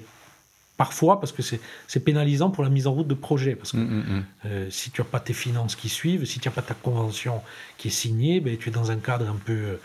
[0.77, 3.57] parfois parce que c'est pénalisant pour la mise en route de projets.
[3.57, 4.25] Parce que mm, mm, mm.
[4.47, 7.43] Euh, si tu n'as pas tes finances qui suivent, si tu n'as pas ta convention
[7.77, 9.79] qui est signée, ben, tu es dans un cadre un peu,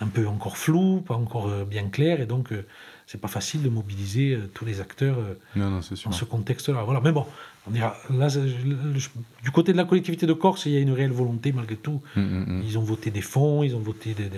[0.00, 2.64] un peu encore flou, pas encore euh, bien clair, et donc euh,
[3.10, 5.16] c'est pas facile de mobiliser tous les acteurs
[5.56, 6.84] dans ce contexte-là.
[6.84, 7.00] Voilà.
[7.00, 7.26] Mais bon,
[7.66, 11.10] on dira, là, du côté de la collectivité de Corse, il y a une réelle
[11.10, 12.00] volonté malgré tout.
[12.16, 14.30] Ils ont voté des fonds, ils ont voté des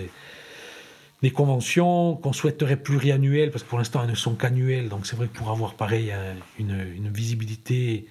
[1.23, 5.15] des conventions qu'on souhaiterait pluriannuelles, parce que pour l'instant elles ne sont qu'annuelles, donc c'est
[5.15, 6.13] vrai que pour avoir pareil
[6.59, 8.07] une, visibilité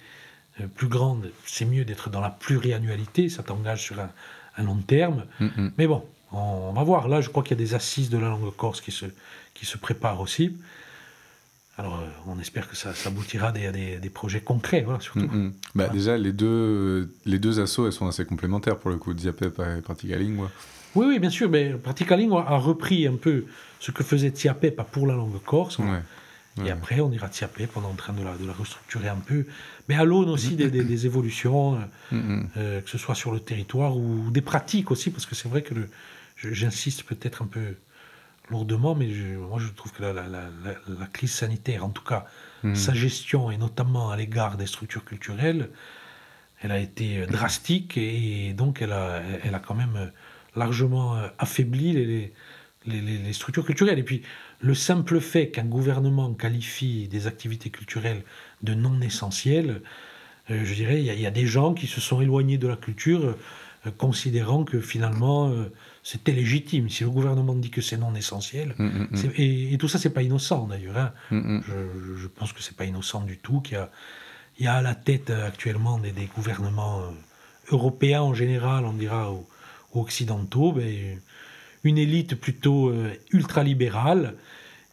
[0.59, 5.25] euh, plus grande, c'est mieux d'être dans la pluriannualité, ça t'engage sur un, long terme.
[5.77, 7.07] Mais bon, on, va voir.
[7.07, 9.05] Là, je crois qu'il y a des assises de la langue corse qui se,
[9.53, 10.55] qui se préparent aussi.
[11.77, 15.21] Alors, euh, on espère que ça, ça aboutira à des, des, projets concrets, voilà, surtout.
[15.21, 19.13] Mm, bah, déjà, les deux, les deux assos, elles sont assez complémentaires pour le coup,
[19.13, 20.37] Diapep et Praticaling.
[20.95, 21.49] Oui, oui, bien sûr.
[21.49, 23.45] Mais Praticaling a repris un peu
[23.79, 25.79] ce que faisait Tiapep pour la langue corse.
[26.63, 29.17] Et après, on ira Tiapep, on est en train de la, de la restructurer un
[29.17, 29.45] peu.
[29.89, 31.77] Mais à l'aune aussi des, des, évolutions, euh,
[32.11, 32.49] mm, mm.
[32.57, 35.63] Euh, que ce soit sur le territoire ou des pratiques aussi, parce que c'est vrai
[35.63, 35.73] que
[36.37, 37.75] j'insiste peut-être un peu
[38.49, 42.25] lourdement, mais moi je trouve que la, la, la, crise sanitaire, en tout cas
[42.63, 42.75] mm.
[42.75, 45.69] sa gestion, et notamment à l'égard des structures culturelles,
[46.61, 50.11] elle a été drastique et donc elle a, elle a quand même
[50.55, 52.33] largement euh, affaibli les,
[52.85, 53.99] les, structures culturelles.
[53.99, 54.23] Et puis,
[54.59, 58.23] le simple fait qu'un gouvernement qualifie des activités culturelles
[58.61, 59.81] de non essentielles,
[60.51, 63.35] euh, je dirais, il y, a des gens qui se sont éloignés de la culture
[63.85, 65.53] euh, considérant que finalement
[66.03, 66.89] c'était légitime.
[66.89, 69.31] Si le gouvernement dit que c'est non essentiel, mm, mm, mm.
[69.37, 70.97] et, tout ça, c'est pas innocent d'ailleurs.
[70.97, 71.13] Hein.
[71.31, 73.61] Je, je, pense que c'est pas innocent du tout.
[73.61, 73.89] Qu'il y a,
[74.59, 77.01] il y a à la tête actuellement des, des gouvernements
[77.71, 79.33] européens en général, on dira,
[79.93, 81.19] occidentaux, ben,
[81.83, 84.35] une élite plutôt euh, ultralibérale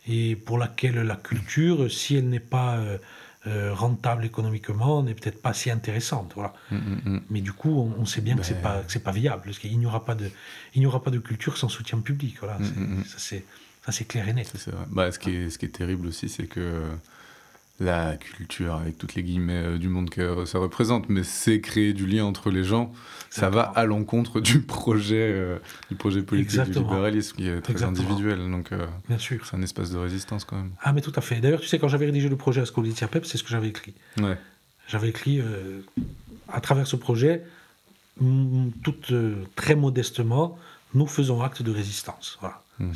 [0.09, 2.99] et pour laquelle la culture, si elle n'est pas euh,
[3.47, 6.33] euh, rentable économiquement, n'est peut-être pas si intéressante.
[6.35, 6.53] Voilà.
[6.71, 7.21] Mm, mm, mm.
[7.31, 9.43] Mais du coup, on, sait bien que c'est pas c'est pas viable.
[9.47, 10.31] Parce qu'il n'y aura pas de
[10.75, 12.37] il n'y aura pas de culture sans soutien public.
[12.41, 12.59] Voilà.
[12.59, 13.45] ça c'est
[13.85, 14.53] ça c'est clair et net.
[14.91, 16.83] Bah, ce qui est ce qui est terrible aussi, c'est que
[17.81, 21.95] la culture, avec toutes les guillemets euh, du monde que ça représente, mais c'est créer
[21.95, 22.93] du lien entre les gens.
[23.31, 27.83] Ça va à l'encontre du projet, euh, du projet politique du libéralisme qui est très
[27.83, 28.39] individuel.
[28.51, 29.47] Donc, euh, Bien sûr.
[29.47, 30.73] c'est un espace de résistance quand même.
[30.83, 31.41] Ah, mais tout à fait.
[31.41, 33.69] D'ailleurs, tu sais, quand j'avais rédigé le projet à Scolitia Pep, c'est ce que j'avais
[33.69, 33.95] écrit.
[34.21, 34.37] Ouais.
[34.89, 35.41] J'avais écrit,
[36.49, 37.45] à travers ce projet,
[38.19, 38.95] tout
[39.55, 40.59] très modestement,
[40.95, 42.37] nous faisons acte de résistance.
[42.41, 42.63] Voilà.
[42.81, 42.95] Mhm.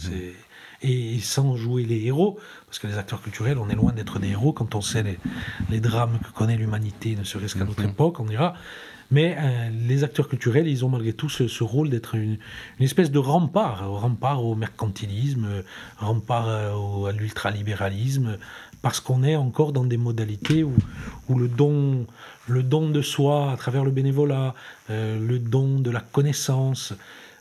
[0.86, 4.28] Et sans jouer les héros, parce que les acteurs culturels, on est loin d'être des
[4.28, 5.18] héros quand on sait les,
[5.70, 7.90] les drames que connaît l'humanité, ne serait-ce qu'à notre Mhm.
[7.90, 8.52] époque, on dira.
[9.10, 12.36] Mais euh, les acteurs culturels, ils ont malgré tout ce, ce rôle d'être une,
[12.78, 15.62] une espèce de rempart, euh, rempart au mercantilisme, euh,
[15.98, 18.38] rempart au- à l'ultralibéralisme,
[18.82, 20.74] parce qu'on est encore dans des modalités où,
[21.28, 22.06] où le, don,
[22.48, 24.54] le don de soi à travers le bénévolat,
[24.90, 26.92] euh, le don de la connaissance,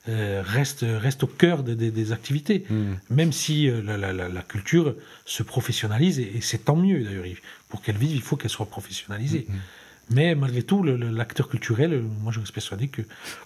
[0.07, 2.65] reste, reste au cœur de- de- des activités.
[2.69, 2.97] Mhm.
[3.09, 7.25] Même si euh, la, la- culture se professionnalise, et, et c'est tant mieux d'ailleurs.
[7.25, 7.37] Il-
[7.69, 9.45] Pour qu'elle vive, il faut qu'elle soit professionnalisée.
[9.49, 9.55] Mhm.
[10.11, 13.01] Mais malgré tout, l'acteur culturel, euh, moi je reste persuadé que,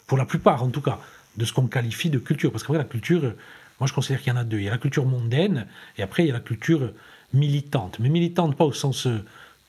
[0.08, 1.00] pour la plupart en tout cas,
[1.38, 3.38] de ce qu'on qualifie de culture, parce qu'après la culture, euh,
[3.80, 4.58] moi je considère qu'il y en a deux.
[4.58, 5.67] Il y a la culture mondaine,
[5.98, 6.91] et après il y a la culture
[7.34, 8.00] militante.
[8.00, 9.24] Mais militante pas au sens euh,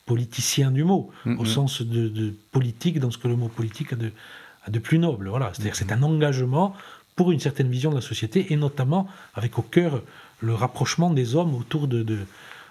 [0.07, 3.97] politicien du mot, au sens de, de politique, dans ce que le mot politique a
[3.97, 4.11] de,
[4.69, 5.29] de plus noble.
[5.29, 5.51] Voilà.
[5.53, 6.75] C'est-à-dire c'est un engagement
[7.17, 10.03] pour une certaine vision de la société, et notamment avec au cœur
[10.41, 12.27] le rapprochement des hommes autour de, de-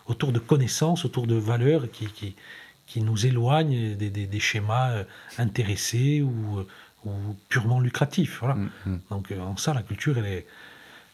[0.05, 2.33] autour de connaissances, autour de valeurs qui, qui,
[2.85, 5.03] qui nous éloignent des, des- des schémas euh,
[5.37, 6.65] intéressés ou, euh,
[7.05, 7.11] ou
[7.49, 8.37] purement lucratifs.
[8.39, 8.55] Voilà.
[8.55, 8.99] Mhm.
[9.11, 10.45] Donc euh, en ça, la culture, elle, est,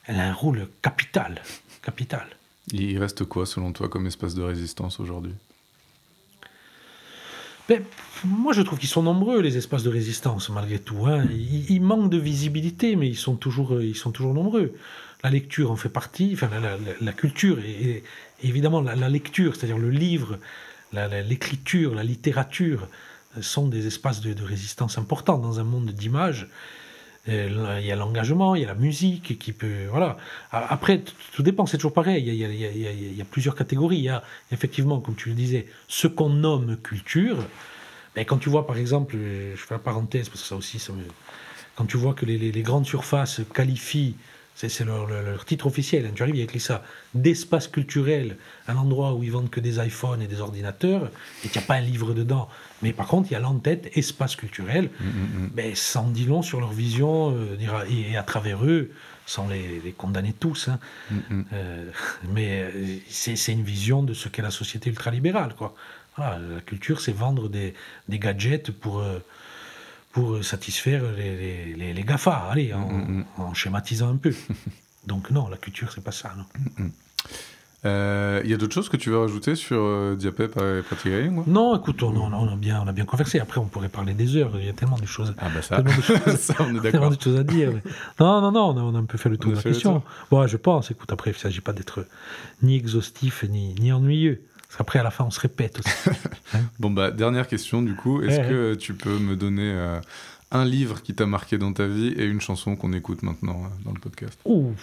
[0.06, 1.42] elle a un rôle capital.
[1.82, 2.28] capital.
[2.72, 5.34] Il reste quoi, selon toi, comme espace de résistance aujourd'hui?
[7.70, 7.82] Ben,
[8.26, 11.06] moi, je trouve qu'ils sont nombreux, les espaces de résistance, malgré tout.
[11.06, 11.26] hein.
[11.32, 14.74] Ils, manquent de visibilité, mais ils sont toujours, euh, ils sont toujours nombreux.
[15.24, 18.04] La lecture en fait partie, enfin, la, la- la- culture, et,
[18.44, 20.40] évidemment, la, lecture, c'est-à-dire le livre,
[20.92, 22.90] l'écriture, la, littérature,
[23.38, 26.48] euh, sont des espaces de, de résistance importants dans un monde d'images.
[27.30, 29.86] Euh, Il y a l'engagement, il y a la musique qui peut.
[29.90, 30.18] Voilà.
[30.52, 31.02] Après,
[31.34, 32.24] tout dépend, c'est toujours pareil.
[32.26, 33.98] Il y, a, plusieurs catégories.
[33.98, 37.38] Il y a effectivement, comme tu le disais, ce qu'on nomme culture.
[38.16, 40.86] Mais quand tu vois, par exemple, euh, je fais la parenthèse parce que ça aussi,
[41.76, 44.16] quand tu vois que les grandes surfaces qualifient,
[44.56, 47.68] c'est leur, leur- leur titre officiel, hein, tu arrives, il y a écrit ça, d'espace
[47.68, 48.38] culturel,
[48.68, 51.10] un endroit où ils vendent que des iPhones et des ordinateurs,
[51.44, 52.48] et qu'il n'y a pas un livre dedans.
[52.82, 54.90] Mais par contre, il y a l'entête espace culturel.
[55.00, 55.50] Mhm.
[55.54, 58.92] Ben, ça en dit long sur leur vision, euh, et, à travers eux,
[59.26, 60.80] sans les, les condamner tous, hein,
[61.54, 61.86] euh,
[62.30, 65.56] mais euh, c'est c'est une vision de ce qu'est la société ultralibérale.
[65.56, 65.74] Quoi.
[66.18, 67.74] Voilà, la culture, c'est vendre des,
[68.10, 69.20] des gadgets pour, euh,
[70.14, 73.26] pour satisfaire les, les, les, les GAFA, allez, en, Mhm.
[73.38, 74.34] en schématisant un peu.
[75.08, 76.32] Donc non, la culture, c'est pas ça.
[76.38, 76.46] Non,
[77.86, 80.56] Euh, Il y a d'autres choses que tu veux rajouter sur euh, Diapep
[81.06, 83.40] et moi non écoute, on, on- on a bien, on a bien conversé.
[83.42, 84.52] Après, on pourrait parler des heures.
[84.58, 86.80] Il y a tellement de choses, Ah bah ça, tellement de choses ça on est
[86.82, 87.18] tellement d'accord.
[87.18, 87.72] de choses à dire.
[87.74, 87.84] mais-
[88.22, 90.02] Non, non, non, on a, on a un peu fait le tour de la question.
[90.32, 90.92] Bon, je pense.
[90.92, 92.06] Écoute, après, il ne s'agit pas d'être
[92.62, 94.42] ni exhaustif ni, ni ennuyeux.
[94.74, 96.10] Parce qu'après, à la fin, on se répète aussi.
[96.80, 100.00] Bon bah dernière question du coup, est-ce Ouais, que tu peux me donner euh,
[100.52, 103.68] un livre qui t'a marqué dans ta vie et une chanson qu'on écoute maintenant euh,
[103.86, 104.40] dans le podcast?
[104.46, 104.74] Ouh,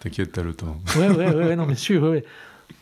[0.00, 0.80] T'inquiète, t'as le temps.
[0.96, 2.02] ouais, ouais, ouais, ouais, non, bien sûr.
[2.02, 2.24] ouais.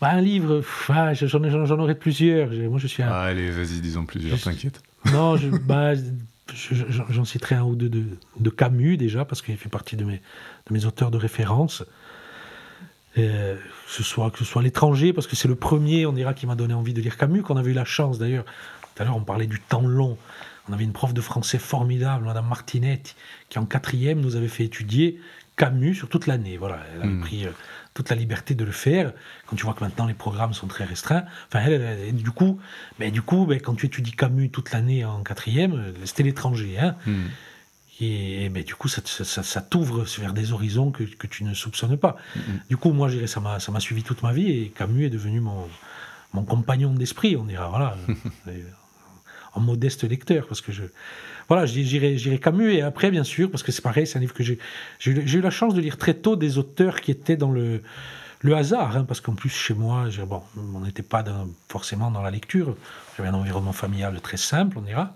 [0.01, 2.51] Bah, un livre, ah, j'en, j'en, j'en aurais plusieurs.
[2.51, 3.09] Moi, je suis un.
[3.11, 4.81] Ah, allez, vas-y, disons plusieurs, Juste- t'inquiète.
[5.13, 6.03] Non, je- bah, je-
[6.55, 8.05] je- j'en j'en citerai un ou deux de,
[8.39, 10.23] de Camus déjà, parce qu'il fait partie de mes,
[10.69, 11.85] de mes auteurs de référence.
[13.19, 13.61] Euh, que
[13.93, 16.55] ce soit, que ce soit l'étranger, parce que c'est le premier, on dira, qui m'a
[16.55, 18.45] donné envie de lire Camus, qu'on avait eu la chance d'ailleurs.
[18.95, 20.17] Tout à l'heure, on parlait du temps long.
[20.69, 23.17] On avait une prof de français formidable, Madame Martinette,
[23.49, 25.19] qui en quatrième nous avait fait étudier
[25.57, 26.57] Camus sur toute l'année.
[26.57, 27.21] Voilà, elle avait Mm.
[27.21, 27.51] pris euh,
[27.95, 29.13] toute la liberté de le faire.
[29.47, 32.31] Quand tu vois que maintenant les programmes sont très restreints, enfin, elle, elle- elle- du
[32.31, 32.61] coup,
[33.01, 36.79] ben, du coup, ben, quand tu étudies Camus toute l'année en quatrième, euh, c'était l'étranger.
[36.79, 37.25] Hein, Hmm.
[38.01, 42.17] Et, ben, du coup, ça, t'ouvre vers des horizons que, que tu ne soupçonnes pas.
[42.69, 45.41] Du coup, moi, je dirais, ça m'a suivi toute ma vie et Camus est devenu
[45.41, 45.69] mon,
[46.33, 47.69] mon compagnon d'esprit, on dira.
[47.69, 47.97] Voilà,
[49.55, 50.85] en modeste lecteur, parce que je.
[51.49, 54.45] Voilà, j'irai Camus et après, bien sûr, parce que c'est pareil, c'est un livre que
[54.45, 54.59] j'ai
[55.07, 57.83] eu, la chance de lire très tôt des auteurs qui étaient dans le,
[58.43, 60.43] le hasard, hein, parce qu'en plus, chez moi, bon,
[60.75, 62.77] on n'était pas dans- forcément dans la lecture.
[63.17, 65.13] J'avais un environnement familial très simple, on dira.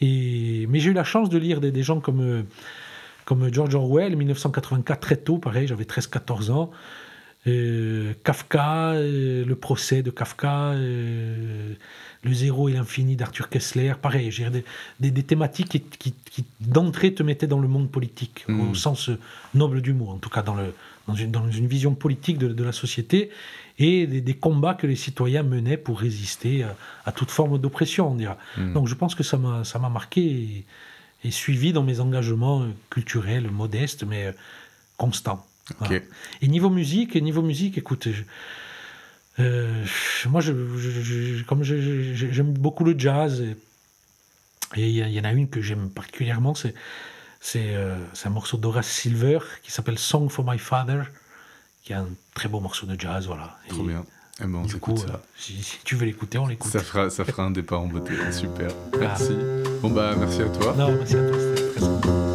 [0.00, 2.42] Et, mais j'ai eu la chance de lire des, des gens comme, euh,
[3.24, 6.70] comme George Orwell, 1984, très tôt, pareil, j'avais 13-14 ans.
[7.46, 11.72] Euh, Kafka, euh, le procès de Kafka, euh,
[12.22, 14.64] le zéro et l'infini d'Arthur Kessler, pareil, des,
[15.00, 19.08] des, des thématiques qui, qui- qui, d'entrée te mettaient dans le monde politique, au sens
[19.08, 19.18] euh,
[19.54, 20.74] noble du mot, en tout cas dans, le,
[21.10, 23.30] dans, une, dans une vision politique de, de la société,
[23.78, 28.10] et des, des combats que les citoyens menaient pour résister à, à toute forme d'oppression,
[28.12, 28.36] on dira.
[28.56, 28.72] Mm.
[28.74, 30.64] Donc je pense que ça m'a marqué et,
[31.24, 34.34] et suivi dans mes engagements culturels modestes, mais
[34.96, 35.46] constants.
[36.42, 38.24] Et niveau musique, et niveau musique, écoute, je-
[39.38, 39.84] euh,
[40.28, 43.42] moi, je, je- je- comme j'aime beaucoup le jazz,
[44.76, 46.74] et y, il y en a une que j'aime particulièrement, c'est
[47.40, 47.74] C'est
[48.24, 51.04] un morceau d'Horace Silver qui s'appelle Song for My Father,
[51.82, 53.26] qui est un très beau morceau de jazz.
[53.26, 53.56] Voilà.
[53.68, 54.04] Trop bien.
[54.42, 55.20] Eh ben, du coup, ça.
[55.36, 56.70] Si, tu veux l'écouter, on l'écoute.
[56.70, 58.12] Ça fera, ça fera un départ en beauté.
[58.32, 58.70] Super.
[58.98, 59.36] Merci.
[59.82, 60.74] Bon, bah, merci à toi.
[60.76, 61.38] Non, merci à toi.
[61.38, 62.29] C'était très sympa.